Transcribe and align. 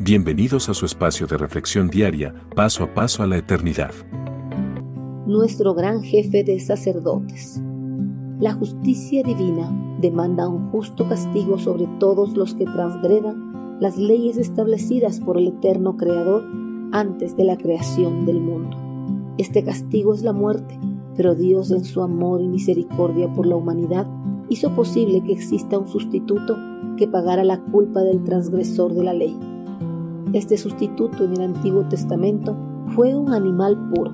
Bienvenidos 0.00 0.68
a 0.68 0.74
su 0.74 0.86
espacio 0.86 1.28
de 1.28 1.38
reflexión 1.38 1.86
diaria, 1.86 2.34
paso 2.56 2.82
a 2.82 2.92
paso 2.92 3.22
a 3.22 3.28
la 3.28 3.36
eternidad. 3.36 3.92
Nuestro 5.24 5.72
gran 5.72 6.02
jefe 6.02 6.42
de 6.42 6.58
sacerdotes. 6.58 7.62
La 8.40 8.54
justicia 8.54 9.22
divina 9.22 9.70
demanda 10.00 10.48
un 10.48 10.68
justo 10.72 11.08
castigo 11.08 11.60
sobre 11.60 11.86
todos 12.00 12.36
los 12.36 12.54
que 12.54 12.64
transgredan 12.64 13.78
las 13.80 13.96
leyes 13.96 14.36
establecidas 14.36 15.20
por 15.20 15.38
el 15.38 15.46
eterno 15.46 15.96
Creador 15.96 16.44
antes 16.90 17.36
de 17.36 17.44
la 17.44 17.56
creación 17.56 18.26
del 18.26 18.40
mundo. 18.40 18.76
Este 19.38 19.62
castigo 19.62 20.12
es 20.12 20.22
la 20.22 20.32
muerte, 20.32 20.76
pero 21.16 21.36
Dios 21.36 21.70
en 21.70 21.84
su 21.84 22.02
amor 22.02 22.40
y 22.40 22.48
misericordia 22.48 23.32
por 23.32 23.46
la 23.46 23.54
humanidad 23.54 24.08
hizo 24.48 24.74
posible 24.74 25.22
que 25.22 25.32
exista 25.32 25.78
un 25.78 25.86
sustituto 25.86 26.58
que 26.96 27.06
pagara 27.06 27.44
la 27.44 27.60
culpa 27.60 28.02
del 28.02 28.24
transgresor 28.24 28.92
de 28.92 29.04
la 29.04 29.12
ley 29.12 29.38
este 30.34 30.56
sustituto 30.56 31.24
en 31.24 31.34
el 31.34 31.42
Antiguo 31.42 31.86
Testamento 31.88 32.56
fue 32.88 33.14
un 33.14 33.32
animal 33.32 33.78
puro. 33.94 34.12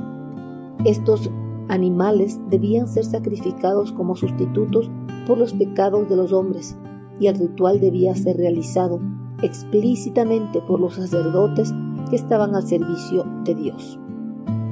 Estos 0.84 1.30
animales 1.68 2.38
debían 2.50 2.88
ser 2.88 3.04
sacrificados 3.06 3.92
como 3.92 4.14
sustitutos 4.16 4.90
por 5.26 5.38
los 5.38 5.54
pecados 5.54 6.08
de 6.10 6.16
los 6.16 6.32
hombres 6.32 6.76
y 7.18 7.28
el 7.28 7.36
ritual 7.36 7.80
debía 7.80 8.14
ser 8.14 8.36
realizado 8.36 9.00
explícitamente 9.42 10.60
por 10.60 10.78
los 10.78 10.96
sacerdotes 10.96 11.72
que 12.10 12.16
estaban 12.16 12.54
al 12.54 12.66
servicio 12.66 13.24
de 13.44 13.54
Dios. 13.54 13.98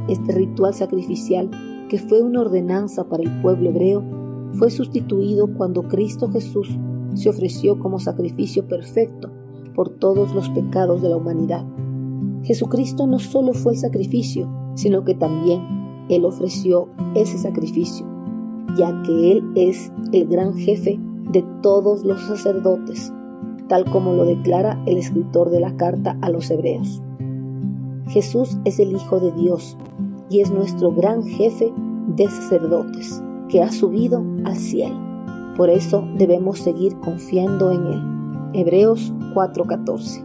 Este 0.09 0.33
ritual 0.33 0.75
sacrificial, 0.75 1.51
que 1.89 1.99
fue 1.99 2.21
una 2.21 2.43
ordenanza 2.43 3.09
para 3.09 3.23
el 3.23 3.41
pueblo 3.41 3.71
hebreo, 3.71 4.05
fue 4.53 4.71
sustituido 4.71 5.49
cuando 5.55 5.85
Cristo 5.85 6.31
Jesús 6.31 6.79
se 7.15 7.31
ofreció 7.31 7.79
como 7.79 7.99
sacrificio 7.99 8.67
perfecto 8.67 9.31
por 9.79 9.91
todos 9.91 10.35
los 10.35 10.49
pecados 10.49 11.03
de 11.03 11.09
la 11.09 11.19
humanidad. 11.19 11.65
Jesucristo 12.43 13.07
no 13.07 13.21
solo 13.21 13.53
fue 13.53 13.75
el 13.75 13.79
sacrificio, 13.79 14.51
sino 14.75 15.05
que 15.05 15.15
también 15.15 16.05
Él 16.09 16.25
ofreció 16.25 16.89
ese 17.15 17.39
sacrificio, 17.39 18.05
ya 18.77 19.01
que 19.05 19.31
Él 19.31 19.53
es 19.55 19.93
el 20.11 20.27
gran 20.27 20.55
jefe 20.55 20.99
de 21.31 21.45
todos 21.63 22.03
los 22.03 22.21
sacerdotes, 22.23 23.13
tal 23.69 23.85
como 23.85 24.15
lo 24.15 24.25
declara 24.25 24.83
el 24.87 24.99
escritor 24.99 25.49
de 25.49 25.61
la 25.61 25.77
carta 25.77 26.19
a 26.23 26.31
los 26.31 26.51
hebreos. 26.51 27.01
Jesús 28.09 28.59
es 28.65 28.81
el 28.81 28.91
Hijo 28.91 29.21
de 29.21 29.31
Dios 29.31 29.77
y 30.29 30.41
es 30.41 30.51
nuestro 30.51 30.93
gran 30.93 31.23
jefe 31.23 31.73
de 32.17 32.27
sacerdotes, 32.27 33.23
que 33.49 33.63
ha 33.63 33.71
subido 33.71 34.25
al 34.45 34.57
cielo. 34.57 34.97
Por 35.57 35.71
eso 35.71 36.05
debemos 36.17 36.59
seguir 36.59 36.97
confiando 36.99 37.71
en 37.71 37.87
Él. 37.87 38.18
Hebreos 38.59 39.15
4:14. 39.35 40.25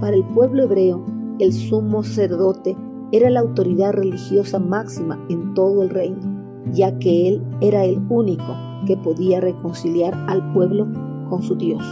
Para 0.00 0.16
el 0.16 0.24
pueblo 0.24 0.62
hebreo, 0.62 1.04
el 1.38 1.52
sumo 1.52 2.02
sacerdote 2.02 2.78
era 3.12 3.28
la 3.28 3.40
autoridad 3.40 3.92
religiosa 3.92 4.58
máxima 4.58 5.22
en 5.28 5.52
todo 5.52 5.82
el 5.82 5.90
reino, 5.90 6.62
ya 6.72 6.98
que 6.98 7.28
él 7.28 7.42
era 7.60 7.84
el 7.84 8.00
único 8.08 8.56
que 8.86 8.96
podía 8.96 9.42
reconciliar 9.42 10.14
al 10.28 10.54
pueblo 10.54 10.88
con 11.28 11.42
su 11.42 11.54
Dios. 11.54 11.84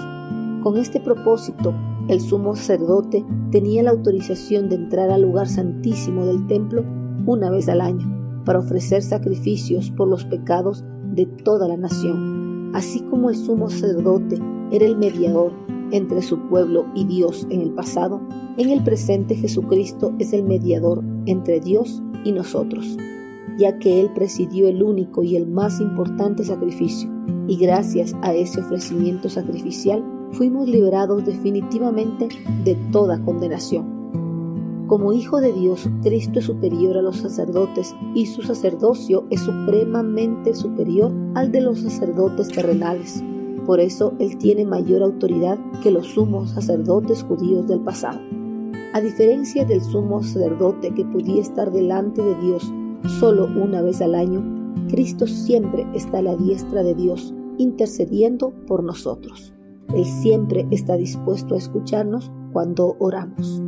Con 0.62 0.78
este 0.78 0.98
propósito, 0.98 1.75
el 2.08 2.22
sumo 2.22 2.56
sacerdote 2.56 3.22
tenía 3.50 3.83
la 3.83 3.91
autorización 3.91 4.70
de 4.70 4.77
entrar 4.77 5.11
al 5.11 5.20
lugar 5.20 5.47
santísimo 5.47 6.25
del 6.25 6.47
templo 6.47 6.86
una 7.27 7.50
vez 7.50 7.69
al 7.69 7.83
año 7.83 8.42
para 8.47 8.61
ofrecer 8.61 9.03
sacrificios 9.03 9.91
por 9.91 10.08
los 10.08 10.25
pecados 10.25 10.86
de 11.12 11.27
toda 11.27 11.69
la 11.69 11.77
nación, 11.77 12.39
así 12.72 13.00
como 13.00 13.30
el 13.30 13.36
sumo 13.36 13.70
sacerdote 13.70 14.38
era 14.70 14.86
el 14.86 14.96
mediador 14.96 15.52
entre 15.92 16.22
su 16.22 16.38
pueblo 16.48 16.86
y 16.94 17.04
Dios 17.04 17.47
en 17.50 17.60
el 17.60 17.70
pasado, 17.70 18.20
en 18.56 18.70
el 18.70 18.82
presente 18.82 19.34
Jesucristo 19.34 20.14
es 20.19 20.32
el 20.32 20.44
mediador 20.44 21.03
entre 21.26 21.60
Dios 21.60 22.03
y 22.25 22.32
nosotros, 22.32 22.97
ya 23.59 23.78
que 23.78 24.00
Él 24.00 24.10
presidió 24.14 24.69
el 24.69 24.82
único 24.82 25.22
y 25.22 25.36
el 25.36 25.47
más 25.47 25.80
importante 25.80 26.44
sacrificio, 26.44 27.10
y 27.47 27.56
gracias 27.56 28.14
a 28.22 28.34
ese 28.34 28.60
ofrecimiento 28.60 29.28
sacrificial 29.28 30.04
fuimos 30.32 30.69
liberados 30.69 31.25
definitivamente 31.25 32.28
de 32.64 32.76
toda 32.92 33.20
condenación. 33.25 34.00
Como 34.91 35.12
Hijo 35.12 35.41
de 35.41 35.53
Dios, 35.53 35.89
Cristo 36.03 36.41
es 36.41 36.47
superior 36.47 36.99
a 36.99 37.03
los 37.03 37.19
sacerdotes 37.19 37.95
y 38.12 38.27
su 38.27 38.43
sacerdocio 38.43 39.25
es 39.31 39.39
supremamente 39.39 40.53
superior 40.53 41.12
al 41.37 41.53
de 41.53 41.61
los 41.61 41.78
sacerdotes 41.78 42.49
terrenales. 42.49 43.23
Por 43.67 43.78
eso 43.78 44.15
Él 44.19 44.37
tiene 44.37 44.65
mayor 44.65 45.05
autoridad 45.05 45.61
que 45.84 45.93
los 45.93 46.09
sumos 46.09 46.51
sacerdotes 46.51 47.23
judíos 47.23 47.69
del 47.69 47.78
pasado. 47.83 48.19
A 48.93 49.01
diferencia 49.01 49.65
del 49.65 49.81
sumo 49.81 50.25
sacerdote 50.25 50.93
que 50.93 51.05
podía 51.05 51.41
estar 51.41 51.71
delante 51.71 52.21
de 52.21 52.34
Dios 52.41 52.69
solo 53.21 53.45
una 53.45 53.83
vez 53.83 54.03
al 54.03 54.17
año, 54.17 54.43
Cristo 54.89 55.28
siempre 55.28 55.87
está 55.95 56.19
a 56.19 56.22
la 56.22 56.34
diestra 56.34 56.83
de 56.83 56.97
Dios, 56.97 57.33
intercediendo 57.59 58.53
por 58.67 58.83
nosotros. 58.83 59.55
Él 59.95 60.05
siempre 60.05 60.67
está 60.72 60.97
dispuesto 60.97 61.55
a 61.55 61.59
escucharnos 61.59 62.33
cuando 62.53 62.97
oramos. 62.99 63.59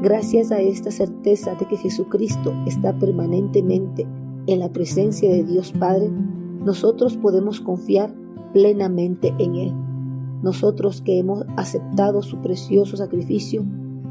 Gracias 0.00 0.52
a 0.52 0.60
esta 0.60 0.92
certeza 0.92 1.56
de 1.56 1.66
que 1.66 1.76
Jesucristo 1.76 2.54
está 2.66 2.96
permanentemente 2.96 4.06
en 4.46 4.60
la 4.60 4.72
presencia 4.72 5.28
de 5.28 5.42
Dios 5.42 5.72
Padre, 5.72 6.08
nosotros 6.64 7.16
podemos 7.16 7.60
confiar 7.60 8.14
plenamente 8.52 9.34
en 9.38 9.56
Él. 9.56 9.74
Nosotros 10.42 11.02
que 11.02 11.18
hemos 11.18 11.44
aceptado 11.56 12.22
su 12.22 12.38
precioso 12.38 12.96
sacrificio, 12.96 13.64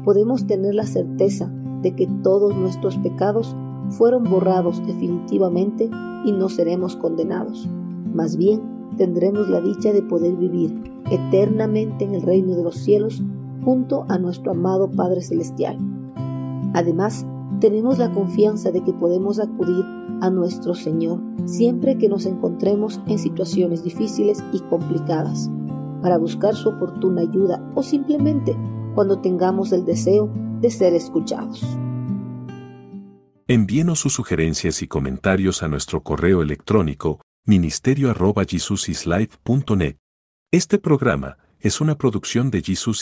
podemos 0.04 0.46
tener 0.46 0.74
la 0.74 0.84
certeza 0.84 1.50
de 1.80 1.94
que 1.94 2.06
todos 2.22 2.54
nuestros 2.54 2.98
pecados 2.98 3.56
fueron 3.88 4.24
borrados 4.24 4.86
definitivamente 4.86 5.88
y 6.26 6.32
no 6.32 6.50
seremos 6.50 6.96
condenados. 6.96 7.66
Más 8.12 8.36
bien, 8.36 8.60
tendremos 8.98 9.48
la 9.48 9.62
dicha 9.62 9.94
de 9.94 10.02
poder 10.02 10.36
vivir 10.36 10.74
eternamente 11.10 12.04
en 12.04 12.14
el 12.14 12.22
reino 12.22 12.54
de 12.56 12.62
los 12.62 12.76
cielos 12.76 13.22
junto 13.64 14.04
a 14.08 14.18
nuestro 14.18 14.52
amado 14.52 14.90
Padre 14.90 15.22
Celestial. 15.22 15.78
Además, 16.74 17.26
tenemos 17.60 17.98
la 17.98 18.12
confianza 18.12 18.70
de 18.70 18.84
que 18.84 18.92
podemos 18.92 19.40
acudir 19.40 19.84
a 20.20 20.30
nuestro 20.30 20.74
Señor 20.74 21.20
siempre 21.44 21.98
que 21.98 22.08
nos 22.08 22.26
encontremos 22.26 23.00
en 23.06 23.18
situaciones 23.18 23.82
difíciles 23.82 24.44
y 24.52 24.60
complicadas, 24.60 25.50
para 26.02 26.18
buscar 26.18 26.54
su 26.54 26.68
oportuna 26.68 27.22
ayuda 27.22 27.60
o 27.74 27.82
simplemente 27.82 28.56
cuando 28.94 29.20
tengamos 29.20 29.72
el 29.72 29.84
deseo 29.84 30.32
de 30.60 30.70
ser 30.70 30.94
escuchados. 30.94 31.60
Envíenos 33.46 34.00
sus 34.00 34.12
sugerencias 34.12 34.82
y 34.82 34.88
comentarios 34.88 35.62
a 35.62 35.68
nuestro 35.68 36.02
correo 36.02 36.42
electrónico 36.42 37.20
ministerio.jesusislife.net. 37.46 39.96
Este 40.50 40.78
programa 40.78 41.36
es 41.60 41.80
una 41.80 41.96
producción 41.96 42.50
de 42.50 42.62
Jesus 42.62 42.96